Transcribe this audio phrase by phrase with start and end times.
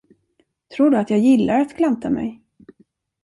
[0.75, 2.41] Tror du att jag gillar att klanta mig?